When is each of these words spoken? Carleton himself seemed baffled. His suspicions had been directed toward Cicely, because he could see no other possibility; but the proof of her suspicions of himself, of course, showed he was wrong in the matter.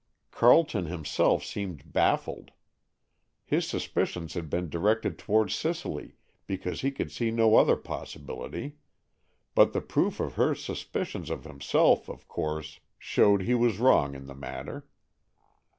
Carleton 0.31 0.87
himself 0.87 1.43
seemed 1.45 1.93
baffled. 1.93 2.49
His 3.45 3.67
suspicions 3.69 4.33
had 4.33 4.49
been 4.49 4.67
directed 4.67 5.19
toward 5.19 5.51
Cicely, 5.51 6.15
because 6.47 6.81
he 6.81 6.89
could 6.89 7.11
see 7.11 7.29
no 7.29 7.55
other 7.55 7.75
possibility; 7.75 8.77
but 9.53 9.73
the 9.73 9.81
proof 9.81 10.19
of 10.19 10.33
her 10.33 10.55
suspicions 10.55 11.29
of 11.29 11.43
himself, 11.43 12.09
of 12.09 12.27
course, 12.27 12.79
showed 12.97 13.43
he 13.43 13.53
was 13.53 13.77
wrong 13.77 14.15
in 14.15 14.25
the 14.25 14.33
matter. 14.33 14.87